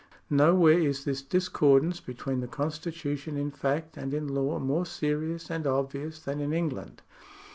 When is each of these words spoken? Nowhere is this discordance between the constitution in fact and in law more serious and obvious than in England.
Nowhere 0.31 0.79
is 0.79 1.05
this 1.05 1.21
discordance 1.21 1.99
between 1.99 2.39
the 2.39 2.47
constitution 2.47 3.37
in 3.37 3.51
fact 3.51 3.97
and 3.97 4.15
in 4.15 4.27
law 4.27 4.57
more 4.57 4.87
serious 4.87 5.51
and 5.51 5.67
obvious 5.67 6.17
than 6.21 6.39
in 6.39 6.53
England. 6.53 7.03